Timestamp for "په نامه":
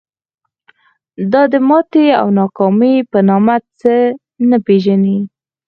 3.11-3.55